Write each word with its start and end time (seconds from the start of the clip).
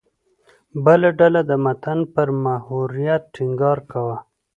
بله 0.85 1.09
ډله 1.19 1.41
د 1.49 1.51
متن 1.65 1.99
پر 2.13 2.27
محوریت 2.43 3.23
ټینګار 3.33 3.77
کاوه. 3.91 4.15